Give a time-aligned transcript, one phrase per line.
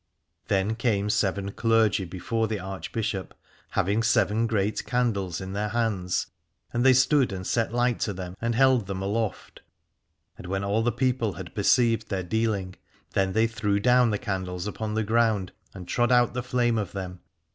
[0.47, 3.35] Then came seven clergy before the Arch bishop,
[3.69, 6.25] having seven great candles in their hands,
[6.73, 9.61] and they stood and set light to them and held them aloft:
[10.39, 12.77] and when all the people had perceived their dealing,
[13.13, 16.93] then they threw down the candles upon the ground and trod out the flame of
[16.93, 17.19] them.